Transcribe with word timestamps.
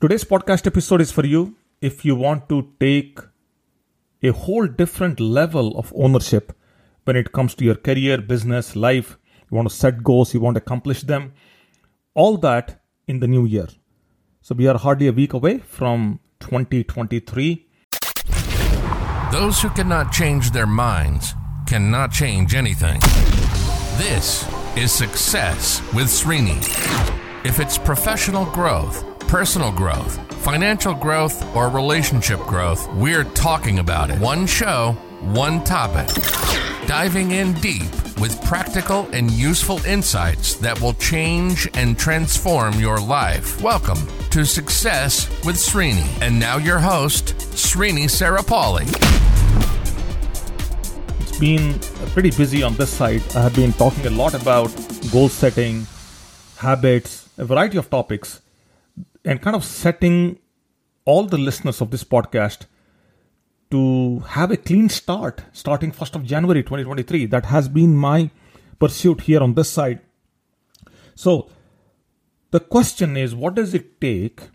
Today's 0.00 0.24
podcast 0.24 0.66
episode 0.66 1.02
is 1.02 1.12
for 1.12 1.26
you 1.26 1.56
if 1.82 2.06
you 2.06 2.16
want 2.16 2.48
to 2.48 2.72
take 2.80 3.18
a 4.22 4.30
whole 4.30 4.66
different 4.66 5.20
level 5.20 5.76
of 5.76 5.92
ownership 5.94 6.56
when 7.04 7.16
it 7.16 7.32
comes 7.32 7.54
to 7.56 7.66
your 7.66 7.74
career, 7.74 8.16
business, 8.16 8.74
life. 8.74 9.18
You 9.50 9.56
want 9.56 9.68
to 9.68 9.74
set 9.74 10.02
goals, 10.02 10.32
you 10.32 10.40
want 10.40 10.54
to 10.54 10.62
accomplish 10.62 11.02
them. 11.02 11.34
All 12.14 12.38
that 12.38 12.80
in 13.08 13.20
the 13.20 13.26
new 13.26 13.44
year. 13.44 13.66
So 14.40 14.54
we 14.54 14.66
are 14.68 14.78
hardly 14.78 15.06
a 15.06 15.12
week 15.12 15.34
away 15.34 15.58
from 15.58 16.20
2023. 16.38 17.66
Those 19.32 19.60
who 19.60 19.68
cannot 19.68 20.12
change 20.12 20.52
their 20.52 20.66
minds 20.66 21.34
cannot 21.66 22.10
change 22.10 22.54
anything. 22.54 23.00
This 23.98 24.48
is 24.78 24.92
Success 24.92 25.82
with 25.92 26.06
Srini. 26.06 26.56
If 27.44 27.60
it's 27.60 27.76
professional 27.76 28.46
growth, 28.46 29.09
personal 29.30 29.70
growth, 29.70 30.18
financial 30.42 30.92
growth, 30.92 31.54
or 31.54 31.68
relationship 31.68 32.40
growth, 32.40 32.92
we're 32.94 33.22
talking 33.22 33.78
about 33.78 34.10
it. 34.10 34.18
One 34.18 34.44
show, 34.44 34.90
one 35.20 35.62
topic. 35.62 36.12
Diving 36.88 37.30
in 37.30 37.52
deep 37.60 37.92
with 38.18 38.42
practical 38.44 39.08
and 39.12 39.30
useful 39.30 39.78
insights 39.86 40.56
that 40.56 40.80
will 40.80 40.94
change 40.94 41.68
and 41.74 41.96
transform 41.96 42.80
your 42.80 42.98
life. 42.98 43.62
Welcome 43.62 44.04
to 44.30 44.44
Success 44.44 45.28
with 45.46 45.54
Srini. 45.54 46.08
And 46.20 46.40
now 46.40 46.56
your 46.56 46.80
host, 46.80 47.36
Srini 47.54 48.06
Sarapalli. 48.10 48.88
It's 51.20 51.38
been 51.38 51.78
pretty 52.14 52.32
busy 52.32 52.64
on 52.64 52.74
this 52.74 52.90
side. 52.90 53.22
I 53.36 53.42
have 53.42 53.54
been 53.54 53.74
talking 53.74 54.04
a 54.06 54.10
lot 54.10 54.34
about 54.34 54.74
goal 55.12 55.28
setting, 55.28 55.86
habits, 56.56 57.28
a 57.38 57.44
variety 57.44 57.78
of 57.78 57.88
topics 57.88 58.40
and 59.24 59.40
kind 59.40 59.56
of 59.56 59.64
setting 59.64 60.38
all 61.04 61.24
the 61.24 61.38
listeners 61.38 61.80
of 61.80 61.90
this 61.90 62.04
podcast 62.04 62.66
to 63.70 64.20
have 64.20 64.50
a 64.50 64.56
clean 64.56 64.88
start 64.88 65.42
starting 65.52 65.92
1st 65.92 66.16
of 66.16 66.24
January 66.24 66.62
2023. 66.62 67.26
That 67.26 67.46
has 67.46 67.68
been 67.68 67.94
my 67.94 68.30
pursuit 68.78 69.22
here 69.22 69.40
on 69.40 69.54
this 69.54 69.70
side. 69.70 70.00
So, 71.14 71.50
the 72.50 72.60
question 72.60 73.16
is 73.16 73.34
what 73.34 73.54
does 73.54 73.74
it 73.74 74.00
take 74.00 74.48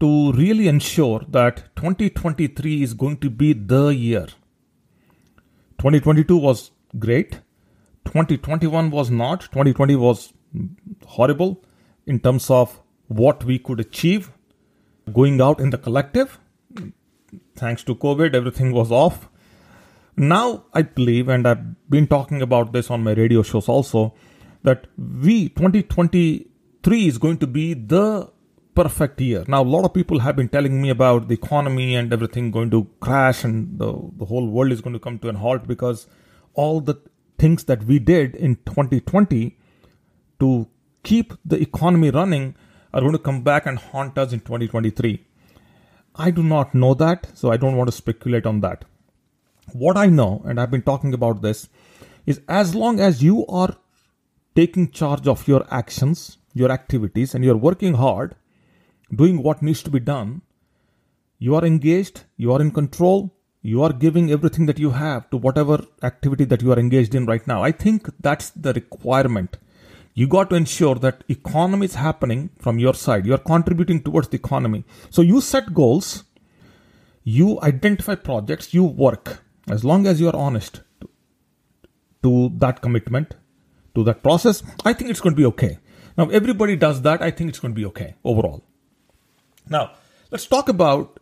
to 0.00 0.32
really 0.32 0.68
ensure 0.68 1.20
that 1.28 1.74
2023 1.76 2.82
is 2.82 2.92
going 2.92 3.18
to 3.18 3.30
be 3.30 3.52
the 3.52 3.88
year? 3.88 4.26
2022 5.78 6.36
was 6.36 6.70
great. 6.98 7.40
2021 8.04 8.90
was 8.90 9.10
not. 9.10 9.42
2020 9.42 9.96
was 9.96 10.32
horrible 11.06 11.62
in 12.06 12.20
terms 12.20 12.50
of 12.50 12.80
what 13.08 13.44
we 13.44 13.58
could 13.58 13.80
achieve 13.80 14.30
going 15.12 15.40
out 15.40 15.60
in 15.60 15.70
the 15.70 15.78
collective. 15.78 16.38
Thanks 17.54 17.82
to 17.84 17.94
COVID, 17.94 18.34
everything 18.34 18.72
was 18.72 18.90
off. 18.90 19.28
Now, 20.16 20.64
I 20.72 20.82
believe, 20.82 21.28
and 21.28 21.46
I've 21.46 21.90
been 21.90 22.06
talking 22.06 22.40
about 22.42 22.72
this 22.72 22.90
on 22.90 23.04
my 23.04 23.12
radio 23.12 23.42
shows 23.42 23.68
also, 23.68 24.14
that 24.62 24.86
we 24.96 25.48
2023 25.50 27.06
is 27.06 27.18
going 27.18 27.38
to 27.38 27.46
be 27.46 27.74
the 27.74 28.30
perfect 28.74 29.20
year. 29.20 29.44
Now, 29.46 29.62
a 29.62 29.70
lot 29.74 29.84
of 29.84 29.94
people 29.94 30.20
have 30.20 30.36
been 30.36 30.48
telling 30.48 30.80
me 30.80 30.90
about 30.90 31.28
the 31.28 31.34
economy 31.34 31.94
and 31.94 32.12
everything 32.12 32.50
going 32.50 32.70
to 32.70 32.88
crash 33.00 33.44
and 33.44 33.78
the, 33.78 33.92
the 34.16 34.24
whole 34.24 34.46
world 34.48 34.72
is 34.72 34.80
going 34.80 34.92
to 34.92 34.98
come 34.98 35.18
to 35.20 35.28
an 35.28 35.36
halt 35.36 35.66
because 35.66 36.06
all 36.54 36.80
the 36.80 36.96
things 37.38 37.64
that 37.64 37.84
we 37.84 37.98
did 37.98 38.34
in 38.34 38.56
2020 38.66 39.58
to 40.40 40.68
keep 41.02 41.32
the 41.44 41.60
economy 41.60 42.10
running 42.10 42.54
are 42.92 43.00
going 43.00 43.12
to 43.12 43.18
come 43.18 43.42
back 43.42 43.66
and 43.66 43.78
haunt 43.78 44.18
us 44.18 44.32
in 44.32 44.40
2023. 44.40 45.24
I 46.14 46.30
do 46.30 46.42
not 46.42 46.74
know 46.74 46.94
that, 46.94 47.28
so 47.34 47.50
I 47.50 47.56
don't 47.56 47.76
want 47.76 47.88
to 47.88 47.96
speculate 47.96 48.46
on 48.46 48.60
that. 48.60 48.84
What 49.72 49.96
I 49.96 50.06
know, 50.06 50.42
and 50.46 50.60
I've 50.60 50.70
been 50.70 50.82
talking 50.82 51.12
about 51.12 51.42
this, 51.42 51.68
is 52.24 52.40
as 52.48 52.74
long 52.74 53.00
as 53.00 53.22
you 53.22 53.46
are 53.46 53.76
taking 54.54 54.90
charge 54.90 55.28
of 55.28 55.46
your 55.46 55.66
actions, 55.70 56.38
your 56.54 56.70
activities, 56.70 57.34
and 57.34 57.44
you're 57.44 57.56
working 57.56 57.94
hard, 57.94 58.34
doing 59.14 59.42
what 59.42 59.62
needs 59.62 59.82
to 59.82 59.90
be 59.90 60.00
done, 60.00 60.42
you 61.38 61.54
are 61.54 61.64
engaged, 61.64 62.22
you 62.36 62.52
are 62.52 62.60
in 62.60 62.70
control, 62.70 63.32
you 63.60 63.82
are 63.82 63.92
giving 63.92 64.30
everything 64.30 64.66
that 64.66 64.78
you 64.78 64.90
have 64.90 65.28
to 65.30 65.36
whatever 65.36 65.84
activity 66.02 66.44
that 66.44 66.62
you 66.62 66.72
are 66.72 66.78
engaged 66.78 67.14
in 67.14 67.26
right 67.26 67.46
now. 67.46 67.62
I 67.62 67.72
think 67.72 68.08
that's 68.20 68.50
the 68.50 68.72
requirement 68.72 69.58
you 70.18 70.26
got 70.26 70.48
to 70.48 70.56
ensure 70.56 70.94
that 70.94 71.24
economy 71.28 71.84
is 71.84 71.94
happening 71.94 72.48
from 72.58 72.78
your 72.78 72.94
side. 72.94 73.26
You 73.26 73.34
are 73.34 73.48
contributing 73.52 74.02
towards 74.02 74.28
the 74.28 74.38
economy. 74.38 74.82
So 75.10 75.20
you 75.20 75.42
set 75.42 75.74
goals, 75.74 76.24
you 77.22 77.60
identify 77.60 78.14
projects, 78.14 78.72
you 78.72 78.84
work. 78.84 79.42
As 79.68 79.84
long 79.84 80.06
as 80.06 80.18
you 80.18 80.28
are 80.28 80.36
honest 80.36 80.80
to, 81.02 81.10
to 82.22 82.50
that 82.60 82.80
commitment, 82.80 83.34
to 83.94 84.04
that 84.04 84.22
process, 84.22 84.62
I 84.86 84.94
think 84.94 85.10
it's 85.10 85.20
going 85.20 85.34
to 85.34 85.36
be 85.36 85.44
okay. 85.44 85.78
Now, 86.16 86.30
everybody 86.30 86.76
does 86.76 87.02
that. 87.02 87.20
I 87.20 87.30
think 87.30 87.50
it's 87.50 87.58
going 87.58 87.74
to 87.74 87.78
be 87.78 87.84
okay 87.84 88.14
overall. 88.24 88.64
Now, 89.68 89.92
let's 90.30 90.46
talk 90.46 90.70
about 90.70 91.20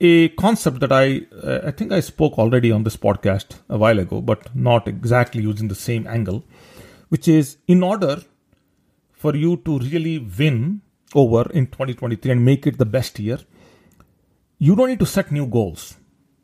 a 0.00 0.30
concept 0.30 0.80
that 0.80 0.90
I 0.90 1.20
uh, 1.40 1.60
I 1.68 1.70
think 1.70 1.92
I 1.92 2.00
spoke 2.00 2.36
already 2.36 2.72
on 2.72 2.82
this 2.82 2.96
podcast 2.96 3.60
a 3.68 3.78
while 3.78 4.00
ago, 4.00 4.20
but 4.20 4.54
not 4.56 4.88
exactly 4.88 5.42
using 5.42 5.68
the 5.68 5.76
same 5.76 6.06
angle 6.08 6.44
which 7.08 7.28
is 7.28 7.58
in 7.66 7.82
order 7.82 8.22
for 9.12 9.34
you 9.34 9.56
to 9.58 9.78
really 9.78 10.18
win 10.18 10.82
over 11.14 11.50
in 11.52 11.66
2023 11.66 12.32
and 12.32 12.44
make 12.44 12.66
it 12.66 12.78
the 12.78 12.84
best 12.84 13.18
year, 13.18 13.38
you 14.58 14.74
don't 14.74 14.88
need 14.88 14.98
to 14.98 15.06
set 15.06 15.30
new 15.30 15.46
goals. 15.46 15.96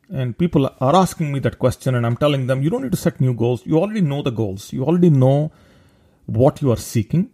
And 0.09 0.37
people 0.37 0.65
are 0.65 0.95
asking 0.95 1.31
me 1.31 1.39
that 1.39 1.59
question, 1.59 1.95
and 1.95 2.05
I'm 2.05 2.17
telling 2.17 2.47
them, 2.47 2.61
you 2.61 2.69
don't 2.69 2.83
need 2.83 2.91
to 2.91 2.97
set 2.97 3.19
new 3.19 3.33
goals. 3.33 3.65
You 3.65 3.79
already 3.79 4.01
know 4.01 4.21
the 4.21 4.31
goals, 4.31 4.71
you 4.71 4.83
already 4.83 5.09
know 5.09 5.51
what 6.25 6.61
you 6.61 6.71
are 6.71 6.77
seeking. 6.77 7.31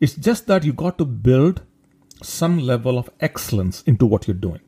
It's 0.00 0.14
just 0.14 0.46
that 0.46 0.64
you 0.64 0.72
got 0.72 0.98
to 0.98 1.04
build 1.04 1.62
some 2.22 2.58
level 2.58 2.98
of 2.98 3.10
excellence 3.20 3.82
into 3.82 4.06
what 4.06 4.26
you're 4.26 4.34
doing. 4.34 4.60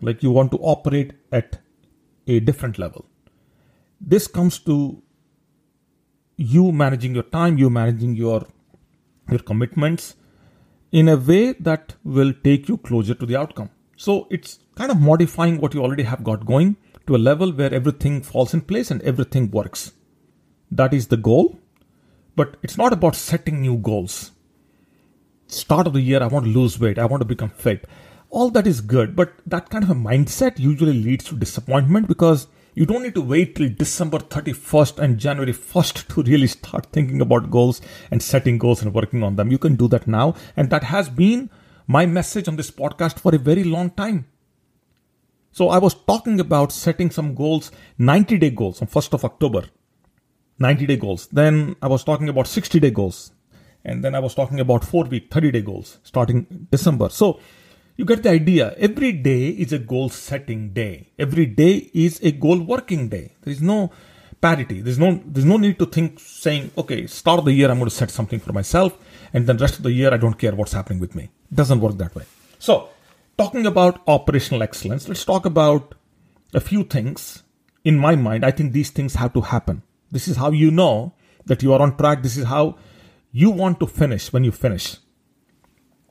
Like 0.00 0.22
you 0.22 0.30
want 0.30 0.50
to 0.52 0.58
operate 0.58 1.12
at 1.30 1.60
a 2.26 2.40
different 2.40 2.78
level. 2.78 3.06
This 4.00 4.26
comes 4.26 4.58
to 4.60 5.02
you 6.36 6.72
managing 6.72 7.14
your 7.14 7.24
time, 7.24 7.58
you 7.58 7.70
managing 7.70 8.14
your 8.14 8.46
your 9.30 9.40
commitments 9.40 10.16
in 10.90 11.08
a 11.08 11.16
way 11.16 11.52
that 11.52 11.94
will 12.04 12.32
take 12.44 12.68
you 12.68 12.76
closer 12.76 13.14
to 13.14 13.26
the 13.26 13.36
outcome. 13.36 13.70
So 13.96 14.26
it's 14.30 14.58
kind 14.74 14.90
of 14.90 15.00
modifying 15.00 15.58
what 15.58 15.74
you 15.74 15.82
already 15.82 16.02
have 16.02 16.24
got 16.24 16.44
going 16.44 16.76
to 17.06 17.16
a 17.16 17.18
level 17.18 17.52
where 17.52 17.72
everything 17.72 18.22
falls 18.22 18.54
in 18.54 18.60
place 18.62 18.90
and 18.90 19.02
everything 19.02 19.50
works. 19.50 19.92
That 20.70 20.94
is 20.94 21.08
the 21.08 21.16
goal, 21.16 21.58
but 22.36 22.56
it's 22.62 22.78
not 22.78 22.92
about 22.92 23.14
setting 23.14 23.60
new 23.60 23.78
goals. 23.78 24.32
Start 25.46 25.86
of 25.86 25.92
the 25.92 26.00
year, 26.00 26.22
I 26.22 26.26
want 26.26 26.46
to 26.46 26.50
lose 26.50 26.80
weight, 26.80 26.98
I 26.98 27.04
want 27.04 27.20
to 27.20 27.26
become 27.26 27.50
fit. 27.50 27.86
All 28.30 28.50
that 28.50 28.66
is 28.66 28.80
good, 28.80 29.14
but 29.14 29.34
that 29.46 29.68
kind 29.68 29.84
of 29.84 29.90
a 29.90 29.94
mindset 29.94 30.58
usually 30.58 30.94
leads 30.94 31.26
to 31.26 31.36
disappointment 31.36 32.08
because 32.08 32.46
you 32.74 32.86
don't 32.86 33.02
need 33.02 33.14
to 33.14 33.20
wait 33.20 33.54
till 33.54 33.68
December 33.68 34.18
31st 34.18 34.98
and 34.98 35.18
January 35.18 35.52
1st 35.52 36.08
to 36.14 36.22
really 36.22 36.46
start 36.46 36.86
thinking 36.92 37.20
about 37.20 37.50
goals 37.50 37.82
and 38.10 38.22
setting 38.22 38.56
goals 38.56 38.80
and 38.80 38.94
working 38.94 39.22
on 39.22 39.36
them. 39.36 39.50
You 39.50 39.58
can 39.58 39.76
do 39.76 39.88
that 39.88 40.06
now. 40.06 40.34
And 40.56 40.70
that 40.70 40.84
has 40.84 41.10
been 41.10 41.50
my 41.86 42.06
message 42.06 42.48
on 42.48 42.56
this 42.56 42.70
podcast 42.70 43.18
for 43.18 43.34
a 43.34 43.38
very 43.38 43.64
long 43.64 43.90
time. 43.90 44.26
So 45.50 45.68
I 45.68 45.76
was 45.76 45.92
talking 45.92 46.40
about 46.40 46.72
setting 46.72 47.10
some 47.10 47.34
goals, 47.34 47.70
90 47.98 48.38
day 48.38 48.50
goals 48.50 48.80
on 48.80 48.88
1st 48.88 49.12
of 49.14 49.24
October. 49.26 49.64
90 50.58 50.86
day 50.86 50.96
goals. 50.96 51.26
Then 51.26 51.76
I 51.82 51.88
was 51.88 52.04
talking 52.04 52.30
about 52.30 52.46
60 52.46 52.80
day 52.80 52.90
goals. 52.90 53.32
And 53.84 54.02
then 54.02 54.14
I 54.14 54.20
was 54.20 54.34
talking 54.34 54.60
about 54.60 54.84
4 54.84 55.04
week, 55.04 55.30
30 55.30 55.50
day 55.50 55.60
goals 55.60 55.98
starting 56.04 56.68
December. 56.70 57.10
So 57.10 57.38
you 58.02 58.06
get 58.06 58.24
the 58.24 58.30
idea. 58.30 58.74
Every 58.78 59.12
day 59.12 59.50
is 59.50 59.72
a 59.72 59.78
goal 59.78 60.08
setting 60.08 60.70
day. 60.70 61.10
Every 61.16 61.46
day 61.46 61.88
is 61.94 62.18
a 62.20 62.32
goal 62.32 62.58
working 62.58 63.08
day. 63.08 63.30
There 63.42 63.52
is 63.52 63.62
no 63.62 63.92
parity. 64.40 64.80
There's 64.80 64.98
no 64.98 65.22
there's 65.24 65.44
no 65.44 65.56
need 65.56 65.78
to 65.78 65.86
think 65.86 66.18
saying, 66.18 66.72
okay, 66.76 67.06
start 67.06 67.38
of 67.38 67.44
the 67.44 67.52
year 67.52 67.70
I'm 67.70 67.78
going 67.78 67.88
to 67.88 67.94
set 67.94 68.10
something 68.10 68.40
for 68.40 68.52
myself, 68.52 68.98
and 69.32 69.46
then 69.46 69.56
rest 69.58 69.76
of 69.76 69.84
the 69.84 69.92
year 69.92 70.12
I 70.12 70.16
don't 70.16 70.36
care 70.42 70.52
what's 70.52 70.72
happening 70.72 70.98
with 70.98 71.14
me. 71.14 71.24
It 71.52 71.54
doesn't 71.60 71.78
work 71.78 71.96
that 71.98 72.16
way. 72.16 72.24
So, 72.58 72.88
talking 73.38 73.66
about 73.66 74.02
operational 74.08 74.64
excellence, 74.64 75.06
let's 75.08 75.24
talk 75.24 75.46
about 75.46 75.94
a 76.52 76.60
few 76.60 76.82
things. 76.82 77.44
In 77.84 77.96
my 77.98 78.16
mind, 78.16 78.44
I 78.44 78.50
think 78.50 78.72
these 78.72 78.90
things 78.90 79.14
have 79.14 79.32
to 79.34 79.42
happen. 79.42 79.82
This 80.10 80.26
is 80.26 80.36
how 80.42 80.50
you 80.50 80.72
know 80.72 81.14
that 81.46 81.62
you 81.62 81.72
are 81.72 81.80
on 81.80 81.96
track. 81.96 82.24
This 82.24 82.36
is 82.36 82.46
how 82.46 82.78
you 83.30 83.50
want 83.62 83.78
to 83.78 83.86
finish 83.86 84.32
when 84.32 84.42
you 84.42 84.50
finish. 84.50 84.96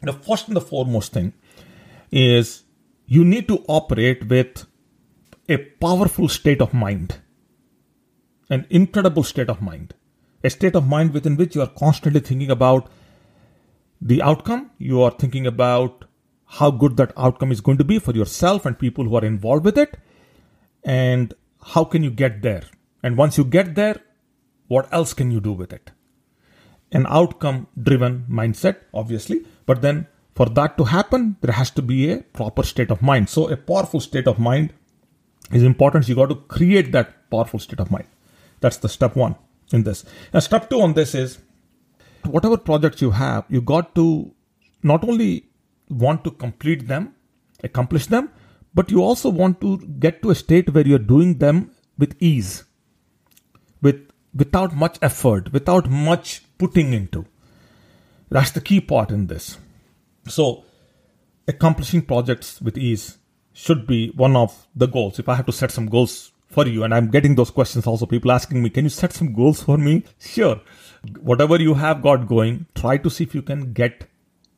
The 0.01 0.13
first 0.13 0.47
and 0.47 0.55
the 0.55 0.61
foremost 0.61 1.13
thing 1.13 1.33
is 2.11 2.63
you 3.05 3.23
need 3.23 3.47
to 3.47 3.63
operate 3.67 4.27
with 4.27 4.65
a 5.49 5.57
powerful 5.57 6.29
state 6.29 6.61
of 6.61 6.73
mind, 6.73 7.19
an 8.49 8.65
incredible 8.69 9.23
state 9.23 9.49
of 9.49 9.61
mind, 9.61 9.93
a 10.43 10.49
state 10.49 10.75
of 10.75 10.87
mind 10.87 11.13
within 11.13 11.35
which 11.35 11.55
you 11.55 11.61
are 11.61 11.71
constantly 11.77 12.19
thinking 12.19 12.51
about 12.51 12.89
the 14.01 14.21
outcome, 14.21 14.71
you 14.77 15.01
are 15.01 15.11
thinking 15.11 15.45
about 15.45 16.05
how 16.45 16.71
good 16.71 16.97
that 16.97 17.13
outcome 17.15 17.51
is 17.51 17.61
going 17.61 17.77
to 17.77 17.83
be 17.83 17.99
for 17.99 18.13
yourself 18.13 18.65
and 18.65 18.77
people 18.77 19.05
who 19.05 19.15
are 19.15 19.25
involved 19.25 19.63
with 19.63 19.77
it, 19.77 19.97
and 20.83 21.33
how 21.63 21.83
can 21.83 22.03
you 22.03 22.11
get 22.11 22.41
there? 22.41 22.63
And 23.03 23.17
once 23.17 23.37
you 23.37 23.45
get 23.45 23.75
there, 23.75 24.01
what 24.67 24.91
else 24.91 25.13
can 25.13 25.31
you 25.31 25.39
do 25.39 25.51
with 25.51 25.71
it? 25.71 25.91
An 26.91 27.05
outcome 27.07 27.67
driven 27.81 28.25
mindset, 28.29 28.77
obviously, 28.93 29.45
but 29.65 29.81
then 29.81 30.07
for 30.41 30.49
that 30.49 30.75
to 30.75 30.85
happen, 30.85 31.38
there 31.41 31.53
has 31.53 31.69
to 31.69 31.83
be 31.83 32.11
a 32.11 32.17
proper 32.38 32.63
state 32.63 32.89
of 32.89 33.01
mind. 33.03 33.29
So, 33.29 33.47
a 33.49 33.55
powerful 33.55 33.99
state 33.99 34.27
of 34.27 34.39
mind 34.39 34.73
is 35.51 35.61
important. 35.61 36.09
You 36.09 36.15
got 36.15 36.29
to 36.29 36.38
create 36.53 36.91
that 36.93 37.29
powerful 37.29 37.59
state 37.59 37.79
of 37.79 37.91
mind. 37.91 38.07
That's 38.59 38.77
the 38.77 38.89
step 38.89 39.15
one 39.15 39.35
in 39.71 39.83
this. 39.83 40.03
Now, 40.33 40.39
step 40.39 40.67
two 40.67 40.81
on 40.81 40.95
this 40.95 41.13
is 41.13 41.38
whatever 42.25 42.57
projects 42.57 43.03
you 43.03 43.11
have, 43.11 43.45
you 43.49 43.61
got 43.61 43.93
to 43.93 44.33
not 44.81 45.07
only 45.07 45.45
want 45.89 46.23
to 46.23 46.31
complete 46.31 46.88
them, 46.88 47.13
accomplish 47.63 48.07
them, 48.07 48.31
but 48.73 48.89
you 48.89 49.03
also 49.03 49.29
want 49.29 49.61
to 49.61 49.77
get 49.99 50.23
to 50.23 50.31
a 50.31 50.41
state 50.43 50.73
where 50.73 50.88
you're 50.88 51.07
doing 51.15 51.38
them 51.38 51.69
with 51.99 52.15
ease, 52.19 52.63
with 53.79 54.09
without 54.33 54.75
much 54.75 54.97
effort, 55.03 55.53
without 55.53 55.88
much 55.88 56.41
putting 56.57 56.93
into. 56.93 57.27
That's 58.29 58.49
the 58.49 58.61
key 58.61 58.81
part 58.81 59.11
in 59.11 59.27
this. 59.27 59.59
So, 60.27 60.65
accomplishing 61.47 62.03
projects 62.03 62.62
with 62.62 62.77
ease 62.77 63.18
should 63.53 63.88
be 63.88 64.09
one 64.12 64.35
of 64.35 64.68
the 64.75 64.88
goals. 64.88 65.19
If 65.19 65.27
I 65.27 65.35
have 65.35 65.45
to 65.47 65.51
set 65.51 65.71
some 65.71 65.88
goals 65.88 66.31
for 66.47 66.68
you, 66.68 66.83
and 66.83 66.94
I'm 66.94 67.09
getting 67.09 67.35
those 67.35 67.51
questions 67.51 67.88
also, 67.88 68.06
people 68.06 68.31
asking 68.31 68.62
me, 68.62 68.69
can 68.69 68.85
you 68.85 68.89
set 68.89 69.13
some 69.13 69.33
goals 69.33 69.63
for 69.63 69.77
me? 69.77 70.03
Sure. 70.19 70.62
Whatever 71.19 71.59
you 71.59 71.73
have 71.73 72.01
got 72.01 72.27
going, 72.27 72.68
try 72.75 72.97
to 72.97 73.09
see 73.09 73.23
if 73.23 73.33
you 73.33 73.41
can 73.41 73.73
get 73.73 74.07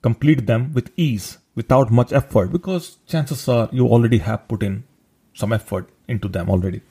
complete 0.01 0.45
them 0.45 0.74
with 0.74 0.92
ease 0.98 1.38
without 1.56 1.89
much 1.89 2.12
effort 2.12 2.51
because 2.51 2.98
chances 3.07 3.48
are 3.48 3.69
you 3.71 3.88
already 3.88 4.18
have 4.18 4.48
put 4.48 4.62
in 4.62 4.83
some 5.33 5.54
effort 5.54 5.89
into 6.07 6.27
them 6.27 6.50
already. 6.50 6.81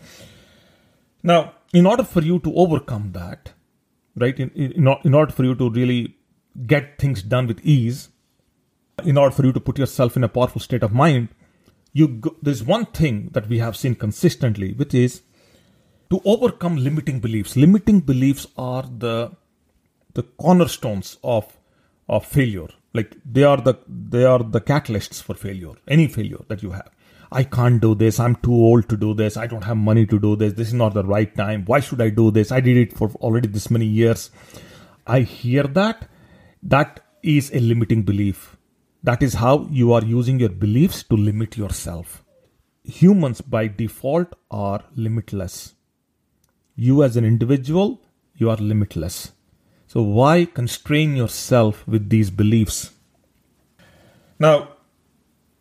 Now, 1.23 1.53
in 1.73 1.87
order 1.87 2.05
for 2.05 2.23
you 2.23 2.39
to 2.41 2.55
overcome 2.55 3.13
that, 3.13 3.53
right, 4.17 4.39
in, 4.39 4.51
in, 4.51 4.89
in 5.05 5.15
order 5.15 5.33
for 5.33 5.45
you 5.45 5.55
to 5.55 5.71
really 5.71 6.17
get 6.67 6.99
things 6.99 7.23
done 7.23 7.47
with 7.47 7.61
ease, 7.65 8.09
in 9.05 9.19
order 9.19 9.35
for 9.35 9.45
you 9.45 9.53
to 9.53 9.61
put 9.61 9.79
yourself 9.79 10.17
in 10.17 10.25
a 10.25 10.29
powerful 10.29 10.61
state 10.61 10.83
of 10.83 10.93
mind, 10.93 11.29
you 11.93 12.09
go, 12.09 12.37
there's 12.43 12.63
one 12.63 12.87
thing 12.87 13.31
that 13.33 13.49
we 13.49 13.59
have 13.59 13.77
seen 13.77 13.95
consistently, 13.95 14.73
which 14.73 14.95
is 14.95 15.23
to 16.11 16.21
overcome 16.25 16.77
limiting 16.77 17.21
beliefs. 17.21 17.57
Limiting 17.57 18.01
beliefs 18.01 18.47
are 18.57 18.85
the 18.99 19.33
the 20.15 20.23
cornerstones 20.23 21.19
of 21.23 21.59
of 22.09 22.27
failure. 22.27 22.69
Like 22.95 23.17
they 23.25 23.45
are 23.45 23.59
the 23.59 23.75
they 23.89 24.25
are 24.25 24.43
the 24.43 24.61
catalysts 24.61 25.23
for 25.23 25.35
failure. 25.35 25.75
Any 25.89 26.09
failure 26.09 26.45
that 26.49 26.63
you 26.63 26.71
have. 26.73 26.91
I 27.31 27.45
can't 27.45 27.81
do 27.81 27.95
this. 27.95 28.21
I'm 28.21 28.37
too 28.37 28.55
old 28.55 28.89
to 28.91 28.97
do 28.97 29.15
this. 29.15 29.39
I 29.39 29.47
don't 29.47 29.65
have 29.65 29.79
money 29.79 30.05
to 30.07 30.19
do 30.19 30.37
this. 30.37 30.53
This 30.53 30.69
is 30.69 30.75
not 30.75 30.93
the 30.93 31.05
right 31.05 31.35
time. 31.35 31.65
Why 31.65 31.81
should 31.81 32.03
I 32.03 32.11
do 32.11 32.31
this? 32.31 32.53
I 32.53 32.61
did 32.61 32.77
it 32.77 32.93
for 32.93 33.11
already 33.21 33.49
this 33.49 33.71
many 33.71 33.87
years. 33.87 34.31
I 35.07 35.21
hear 35.21 35.63
that. 35.63 36.09
That 36.63 37.01
is 37.23 37.51
a 37.55 37.61
limiting 37.61 38.03
belief 38.03 38.52
that 39.03 39.23
is 39.23 39.35
how 39.35 39.67
you 39.71 39.93
are 39.93 40.05
using 40.05 40.39
your 40.41 40.49
beliefs 40.49 41.03
to 41.05 41.17
limit 41.17 41.57
yourself. 41.57 42.23
Humans 42.85 43.41
by 43.41 43.69
default 43.69 44.35
are 44.51 44.85
limitless. 44.95 45.75
You 46.77 47.03
as 47.03 47.17
an 47.17 47.25
individual, 47.25 48.01
you 48.37 48.51
are 48.51 48.57
limitless. 48.57 49.33
So 49.87 50.03
why 50.03 50.47
constrain 50.47 51.17
yourself 51.17 51.87
with 51.87 52.09
these 52.09 52.31
beliefs? 52.31 52.93
Now, 54.39 54.69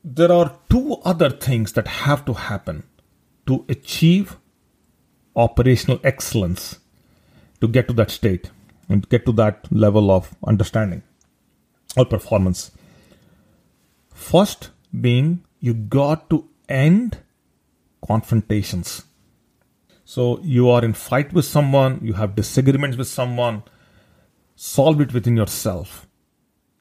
there 0.04 0.32
are 0.32 0.58
two 0.70 0.98
other 1.04 1.30
things 1.30 1.74
that 1.74 1.88
have 1.88 2.26
to 2.26 2.34
happen 2.34 2.84
to 3.46 3.66
achieve 3.70 4.38
operational 5.36 6.00
excellence 6.04 6.80
to 7.60 7.68
get 7.68 7.88
to 7.88 7.94
that 7.94 8.10
state 8.10 8.50
and 8.90 9.08
get 9.10 9.26
to 9.26 9.32
that 9.34 9.68
level 9.72 10.10
of 10.12 10.36
understanding 10.46 11.04
or 11.96 12.06
performance. 12.06 12.72
First 14.21 14.69
being 15.06 15.44
you 15.59 15.73
got 15.73 16.29
to 16.29 16.47
end 16.69 17.18
confrontations. 18.07 19.03
So 20.06 20.39
you 20.41 20.69
are 20.69 20.85
in 20.85 20.94
fight 20.94 21.33
with 21.33 21.45
someone, 21.45 22.00
you 22.03 22.13
have 22.13 22.35
disagreements 22.35 22.97
with 22.97 23.07
someone, 23.07 23.63
solve 24.56 25.01
it 25.01 25.12
within 25.12 25.35
yourself. 25.38 26.07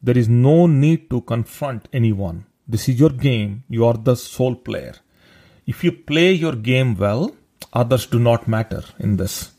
There 0.02 0.18
is 0.18 0.28
no 0.28 0.66
need 0.66 1.08
to 1.10 1.22
confront 1.22 1.88
anyone. 1.92 2.44
This 2.68 2.88
is 2.90 3.00
your 3.00 3.10
game, 3.10 3.64
you 3.68 3.86
are 3.86 3.94
the 3.94 4.16
sole 4.16 4.54
player. 4.54 4.94
If 5.66 5.82
you 5.82 5.92
play 5.92 6.32
your 6.32 6.54
game 6.54 6.94
well, 6.94 7.34
others 7.72 8.06
do 8.06 8.18
not 8.18 8.48
matter 8.48 8.84
in 8.98 9.16
this. 9.16 9.52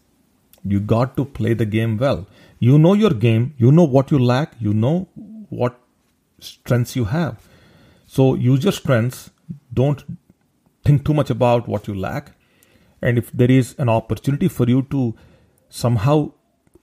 You 0.63 0.79
got 0.79 1.17
to 1.17 1.25
play 1.25 1.55
the 1.55 1.65
game 1.65 1.97
well. 1.97 2.27
You 2.59 2.77
know 2.77 2.93
your 2.93 3.15
game, 3.27 3.55
you 3.57 3.71
know 3.71 3.85
what 3.85 4.11
you 4.11 4.19
lack, 4.19 4.53
you 4.59 4.73
know 4.73 5.07
what 5.49 5.79
strengths 6.39 6.95
you 6.95 7.05
have. 7.05 7.47
So 8.15 8.33
use 8.35 8.65
your 8.65 8.73
strengths. 8.73 9.29
Don't 9.73 10.03
think 10.83 11.05
too 11.05 11.13
much 11.13 11.29
about 11.29 11.69
what 11.69 11.87
you 11.87 11.93
lack. 11.95 12.33
And 13.01 13.17
if 13.17 13.31
there 13.31 13.49
is 13.49 13.73
an 13.77 13.87
opportunity 13.87 14.49
for 14.49 14.67
you 14.67 14.81
to 14.95 15.15
somehow 15.69 16.33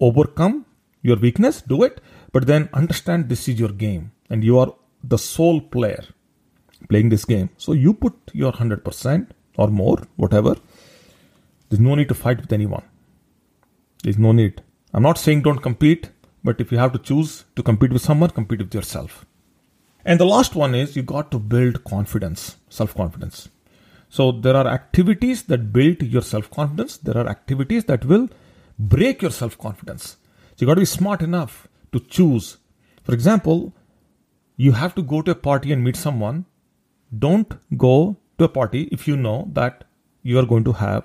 overcome 0.00 0.64
your 1.02 1.16
weakness, 1.16 1.60
do 1.60 1.82
it. 1.82 2.00
But 2.32 2.46
then 2.46 2.70
understand 2.72 3.28
this 3.28 3.46
is 3.46 3.60
your 3.60 3.68
game 3.68 4.12
and 4.30 4.42
you 4.42 4.58
are 4.58 4.72
the 5.04 5.18
sole 5.18 5.60
player 5.60 6.02
playing 6.88 7.10
this 7.10 7.26
game. 7.26 7.50
So 7.58 7.72
you 7.74 7.92
put 7.92 8.14
your 8.32 8.52
100% 8.52 9.28
or 9.58 9.68
more, 9.68 9.98
whatever. 10.16 10.56
There's 11.68 11.80
no 11.80 11.94
need 11.94 12.08
to 12.08 12.14
fight 12.14 12.40
with 12.40 12.54
anyone. 12.54 12.84
There's 14.02 14.18
no 14.18 14.32
need. 14.32 14.62
I'm 14.94 15.02
not 15.02 15.18
saying 15.18 15.42
don't 15.42 15.60
compete, 15.60 16.08
but 16.42 16.58
if 16.58 16.72
you 16.72 16.78
have 16.78 16.92
to 16.92 16.98
choose 16.98 17.44
to 17.56 17.62
compete 17.62 17.92
with 17.92 18.00
someone, 18.00 18.30
compete 18.30 18.60
with 18.60 18.74
yourself. 18.74 19.26
And 20.08 20.18
the 20.18 20.24
last 20.24 20.54
one 20.54 20.74
is 20.74 20.96
you 20.96 21.02
got 21.02 21.30
to 21.32 21.38
build 21.38 21.84
confidence, 21.84 22.56
self 22.70 22.94
confidence. 22.94 23.50
So 24.08 24.32
there 24.32 24.56
are 24.56 24.66
activities 24.66 25.42
that 25.50 25.70
build 25.70 26.02
your 26.02 26.22
self 26.22 26.50
confidence. 26.50 26.96
There 26.96 27.18
are 27.18 27.28
activities 27.28 27.84
that 27.90 28.06
will 28.06 28.30
break 28.78 29.20
your 29.20 29.30
self 29.30 29.58
confidence. 29.58 30.16
So 30.56 30.56
you 30.60 30.66
got 30.66 30.76
to 30.76 30.80
be 30.80 30.86
smart 30.86 31.20
enough 31.20 31.68
to 31.92 32.00
choose. 32.00 32.56
For 33.02 33.12
example, 33.12 33.74
you 34.56 34.72
have 34.72 34.94
to 34.94 35.02
go 35.02 35.20
to 35.20 35.32
a 35.32 35.34
party 35.34 35.72
and 35.72 35.84
meet 35.84 35.96
someone. 35.96 36.46
Don't 37.26 37.52
go 37.76 38.16
to 38.38 38.44
a 38.44 38.48
party 38.48 38.84
if 38.90 39.06
you 39.06 39.14
know 39.14 39.50
that 39.52 39.84
you 40.22 40.38
are 40.38 40.46
going 40.46 40.64
to 40.64 40.72
have, 40.72 41.04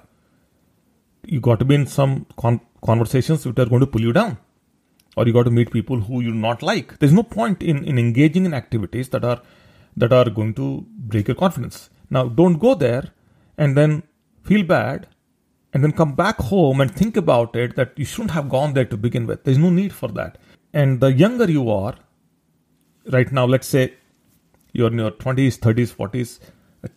you 1.25 1.41
got 1.41 1.59
to 1.59 1.65
be 1.65 1.75
in 1.75 1.87
some 1.87 2.25
con- 2.37 2.61
conversations 2.85 3.45
which 3.45 3.59
are 3.59 3.65
going 3.65 3.81
to 3.81 3.87
pull 3.97 4.01
you 4.01 4.13
down 4.13 4.37
or 5.15 5.27
you 5.27 5.33
got 5.33 5.43
to 5.43 5.51
meet 5.51 5.71
people 5.71 5.99
who 6.01 6.21
you 6.21 6.31
not 6.33 6.61
like. 6.61 6.99
There's 6.99 7.13
no 7.13 7.23
point 7.23 7.61
in, 7.61 7.83
in 7.83 7.99
engaging 7.99 8.45
in 8.45 8.53
activities 8.53 9.09
that 9.09 9.23
are 9.23 9.41
that 9.95 10.11
are 10.11 10.29
going 10.29 10.53
to 10.55 10.85
break 10.97 11.27
your 11.27 11.35
confidence. 11.35 11.89
Now, 12.09 12.27
don't 12.27 12.57
go 12.57 12.73
there 12.73 13.11
and 13.57 13.77
then 13.77 14.03
feel 14.43 14.63
bad 14.63 15.07
and 15.71 15.83
then 15.83 15.91
come 15.91 16.15
back 16.15 16.37
home 16.37 16.81
and 16.81 16.93
think 16.93 17.15
about 17.17 17.55
it 17.55 17.75
that 17.75 17.93
you 17.95 18.05
shouldn't 18.05 18.31
have 18.31 18.49
gone 18.49 18.73
there 18.73 18.85
to 18.85 18.97
begin 18.97 19.27
with. 19.27 19.43
There's 19.43 19.57
no 19.57 19.69
need 19.69 19.93
for 19.93 20.09
that. 20.09 20.37
And 20.73 20.99
the 20.99 21.13
younger 21.13 21.49
you 21.49 21.69
are, 21.69 21.95
right 23.11 23.31
now, 23.31 23.45
let's 23.45 23.67
say 23.67 23.93
you're 24.71 24.91
in 24.91 24.97
your 24.97 25.11
20s, 25.11 25.59
30s, 25.59 25.93
40s, 25.93 26.39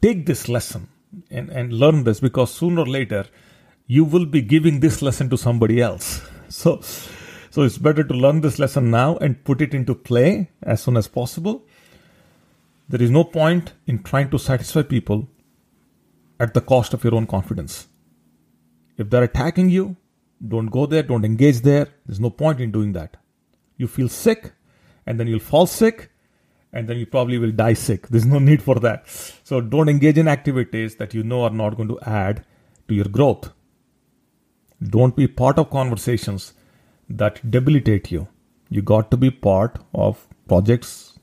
take 0.01 0.27
this 0.27 0.49
lesson 0.49 0.89
and, 1.31 1.51
and 1.51 1.73
learn 1.73 2.05
this 2.05 2.21
because 2.21 2.53
sooner 2.53 2.83
or 2.83 2.87
later 2.87 3.27
you 3.87 4.05
will 4.05 4.27
be 4.27 4.43
giving 4.43 4.81
this 4.81 5.03
lesson 5.03 5.31
to 5.31 5.37
somebody 5.37 5.81
else. 5.81 6.23
So, 6.49 6.81
so 7.57 7.63
it's 7.63 7.79
better 7.79 8.05
to 8.05 8.13
learn 8.13 8.43
this 8.43 8.59
lesson 8.59 8.91
now 8.91 9.17
and 9.17 9.43
put 9.43 9.63
it 9.63 9.73
into 9.73 9.95
play 9.95 10.51
as 10.63 10.83
soon 10.83 10.95
as 10.95 11.09
possible. 11.09 11.65
There 12.87 13.01
is 13.01 13.11
no 13.11 13.25
point 13.25 13.73
in 13.87 14.03
trying 14.03 14.29
to 14.33 14.39
satisfy 14.39 14.83
people 14.83 15.27
at 16.39 16.53
the 16.53 16.61
cost 16.61 16.93
of 16.93 17.03
your 17.03 17.15
own 17.15 17.27
confidence. 17.27 17.89
If 18.99 19.09
they're 19.09 19.23
attacking 19.23 19.71
you, 19.71 19.97
don't 20.47 20.67
go 20.67 20.85
there, 20.85 21.03
don't 21.03 21.25
engage 21.25 21.63
there. 21.63 21.89
There's 22.05 22.21
no 22.21 22.29
point 22.29 22.61
in 22.61 22.73
doing 22.73 22.93
that. 22.93 23.17
You 23.79 23.89
feel 23.89 24.11
sick, 24.11 24.53
and 25.07 25.19
then 25.19 25.27
you'll 25.27 25.39
fall 25.39 25.67
sick, 25.67 26.11
and 26.75 26.87
then 26.87 26.99
you 26.99 27.07
probably 27.07 27.39
will 27.39 27.53
die 27.53 27.73
sick. 27.73 28.07
There's 28.11 28.27
no 28.27 28.39
need 28.39 28.63
for 28.63 28.75
that. 28.81 29.09
So 29.45 29.63
don't 29.63 29.89
engage 29.89 30.19
in 30.19 30.29
activities 30.29 30.97
that 30.97 31.15
you 31.15 31.23
know 31.23 31.45
are 31.45 31.57
not 31.63 31.79
going 31.79 31.89
to 31.89 32.01
add 32.03 32.45
to 32.89 32.95
your 32.95 33.07
growth. 33.07 33.51
Don't 34.83 35.17
be 35.17 35.27
part 35.27 35.59
of 35.59 35.71
conversations 35.71 36.53
that 37.09 37.51
debilitate 37.51 38.11
you. 38.11 38.29
You 38.69 38.83
got 38.83 39.11
to 39.11 39.17
be 39.17 39.31
part 39.31 39.79
of 39.95 40.27
projects 40.49 41.19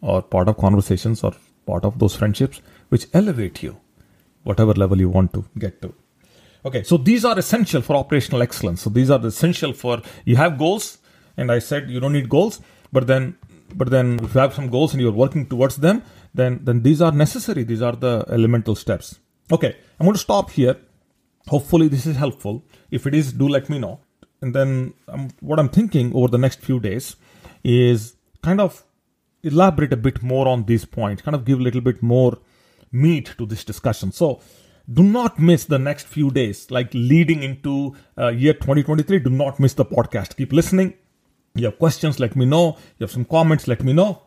or 0.00 0.22
part 0.22 0.48
of 0.48 0.56
conversations 0.58 1.24
or 1.24 1.32
part 1.66 1.84
of 1.84 1.98
those 1.98 2.14
friendships 2.14 2.60
which 2.88 3.06
elevate 3.12 3.62
you, 3.62 3.76
whatever 4.44 4.72
level 4.74 4.98
you 4.98 5.08
want 5.08 5.32
to 5.32 5.44
get 5.58 5.80
to. 5.82 5.94
Okay, 6.64 6.82
so 6.82 6.96
these 6.96 7.24
are 7.24 7.38
essential 7.38 7.82
for 7.82 7.96
operational 7.96 8.42
excellence. 8.42 8.82
So 8.82 8.90
these 8.90 9.10
are 9.10 9.24
essential 9.26 9.72
for 9.72 10.00
you 10.24 10.36
have 10.36 10.56
goals, 10.58 10.98
and 11.36 11.50
I 11.52 11.58
said 11.58 11.90
you 11.90 12.00
don't 12.00 12.12
need 12.12 12.28
goals, 12.28 12.60
but 12.92 13.06
then 13.06 13.36
but 13.74 13.90
then 13.90 14.20
if 14.22 14.34
you 14.34 14.40
have 14.40 14.54
some 14.54 14.68
goals 14.68 14.92
and 14.92 15.02
you're 15.02 15.12
working 15.12 15.46
towards 15.46 15.76
them, 15.76 16.02
then 16.32 16.60
then 16.62 16.82
these 16.82 17.02
are 17.02 17.12
necessary. 17.12 17.64
These 17.64 17.82
are 17.82 17.92
the 17.92 18.24
elemental 18.28 18.74
steps. 18.74 19.18
Okay, 19.52 19.76
I'm 19.98 20.06
going 20.06 20.14
to 20.14 20.20
stop 20.20 20.50
here. 20.50 20.76
Hopefully, 21.48 21.88
this 21.88 22.06
is 22.06 22.16
helpful. 22.16 22.64
If 22.90 23.06
it 23.06 23.14
is, 23.14 23.32
do 23.32 23.46
let 23.46 23.68
me 23.68 23.78
know. 23.78 24.00
And 24.44 24.54
then 24.54 24.92
um, 25.08 25.30
what 25.40 25.58
I'm 25.58 25.70
thinking 25.70 26.14
over 26.14 26.28
the 26.28 26.36
next 26.36 26.60
few 26.60 26.78
days 26.78 27.16
is 27.64 28.14
kind 28.42 28.60
of 28.60 28.84
elaborate 29.42 29.94
a 29.94 29.96
bit 29.96 30.22
more 30.22 30.46
on 30.46 30.64
these 30.64 30.84
points, 30.84 31.22
kind 31.22 31.34
of 31.34 31.46
give 31.46 31.58
a 31.58 31.62
little 31.62 31.80
bit 31.80 32.02
more 32.02 32.38
meat 32.92 33.32
to 33.38 33.46
this 33.46 33.64
discussion. 33.64 34.12
So 34.12 34.42
do 34.92 35.02
not 35.02 35.38
miss 35.38 35.64
the 35.64 35.78
next 35.78 36.06
few 36.06 36.30
days, 36.30 36.70
like 36.70 36.92
leading 36.92 37.42
into 37.42 37.96
uh, 38.18 38.28
year 38.28 38.52
2023. 38.52 39.20
Do 39.20 39.30
not 39.30 39.58
miss 39.58 39.72
the 39.72 39.86
podcast. 39.86 40.36
Keep 40.36 40.52
listening. 40.52 40.92
You 41.54 41.64
have 41.66 41.78
questions, 41.78 42.20
let 42.20 42.36
me 42.36 42.44
know. 42.44 42.76
You 42.98 43.04
have 43.04 43.12
some 43.12 43.24
comments, 43.24 43.66
let 43.66 43.82
me 43.82 43.94
know. 43.94 44.24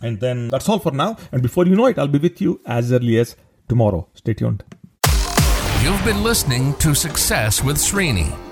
And 0.00 0.18
then 0.18 0.48
that's 0.48 0.66
all 0.66 0.78
for 0.78 0.92
now. 0.92 1.18
And 1.30 1.42
before 1.42 1.66
you 1.66 1.76
know 1.76 1.86
it, 1.86 1.98
I'll 1.98 2.08
be 2.08 2.18
with 2.18 2.40
you 2.40 2.58
as 2.64 2.90
early 2.90 3.18
as 3.18 3.36
tomorrow. 3.68 4.08
Stay 4.14 4.32
tuned. 4.32 4.64
You've 5.82 6.04
been 6.04 6.22
listening 6.22 6.74
to 6.76 6.94
Success 6.94 7.62
with 7.62 7.76
Srini. 7.76 8.51